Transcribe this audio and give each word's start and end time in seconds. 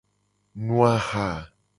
Nu 0.65 0.75
aha. 0.91 1.29